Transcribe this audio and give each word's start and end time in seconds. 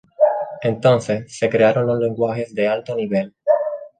Entonces, 0.63 1.37
se 1.37 1.47
crearon 1.47 1.85
los 1.85 1.99
lenguajes 1.99 2.55
de 2.55 2.67
alto 2.67 2.95
nivel. 2.95 3.35